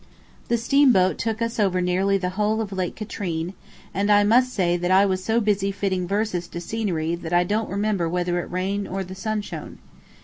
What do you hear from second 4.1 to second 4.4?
I